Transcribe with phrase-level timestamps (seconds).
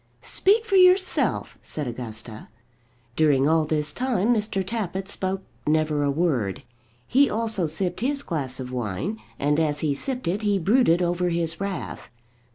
[0.23, 2.47] "Speak for yourself," said Augusta.
[3.15, 4.65] During all this time Mr.
[4.65, 6.63] Tappitt spoke never a word.
[7.07, 11.29] He also sipped his glass of wine, and as he sipped it he brooded over
[11.29, 12.09] his wrath.